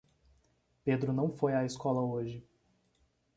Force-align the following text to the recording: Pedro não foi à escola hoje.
Pedro 0.83 1.13
não 1.13 1.29
foi 1.29 1.53
à 1.53 1.63
escola 1.63 2.01
hoje. 2.01 2.43